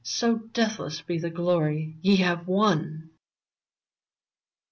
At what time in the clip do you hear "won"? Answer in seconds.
2.47-3.11